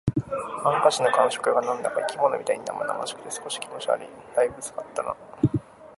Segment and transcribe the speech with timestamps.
[0.63, 4.07] ハンカチの感触が何だか生き物みたいに生々しくて、少し気持ち悪い。
[4.35, 5.15] 「大分使ったな」